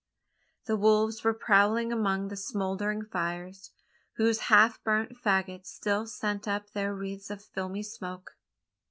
The 0.65 0.75
wolves 0.77 1.23
were 1.23 1.31
prowling 1.31 1.93
among 1.93 2.29
the 2.29 2.35
smouldering 2.35 3.05
fires 3.05 3.69
whose 4.15 4.39
half 4.49 4.83
burnt 4.83 5.11
faggots 5.23 5.67
still 5.67 6.07
sent 6.07 6.47
up 6.47 6.71
their 6.71 6.91
wreaths 6.95 7.29
of 7.29 7.45
filmy 7.45 7.83
smoke. 7.83 8.31